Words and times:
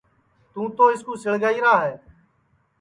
توں 0.51 0.67
تو 0.75 0.83
اِس 0.91 1.01
کُو 1.05 1.13
سِݪگائیرا 1.23 1.73
ہے 1.83 1.93